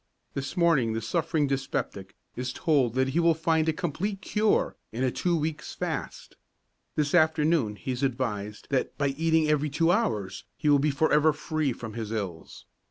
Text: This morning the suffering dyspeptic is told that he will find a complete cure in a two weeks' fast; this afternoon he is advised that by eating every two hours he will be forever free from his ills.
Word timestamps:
This 0.33 0.57
morning 0.57 0.93
the 0.93 0.99
suffering 1.01 1.45
dyspeptic 1.45 2.15
is 2.35 2.51
told 2.51 2.95
that 2.95 3.09
he 3.09 3.19
will 3.19 3.35
find 3.35 3.69
a 3.69 3.71
complete 3.71 4.19
cure 4.19 4.75
in 4.91 5.03
a 5.03 5.11
two 5.11 5.37
weeks' 5.37 5.75
fast; 5.75 6.37
this 6.95 7.13
afternoon 7.13 7.75
he 7.75 7.91
is 7.91 8.01
advised 8.01 8.65
that 8.71 8.97
by 8.97 9.09
eating 9.09 9.47
every 9.47 9.69
two 9.69 9.91
hours 9.91 10.43
he 10.57 10.69
will 10.69 10.79
be 10.79 10.89
forever 10.89 11.31
free 11.33 11.71
from 11.71 11.93
his 11.93 12.11
ills. 12.11 12.65